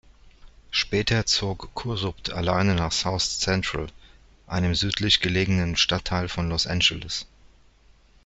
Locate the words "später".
0.71-1.27